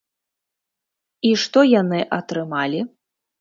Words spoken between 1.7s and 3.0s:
яны атрымалі?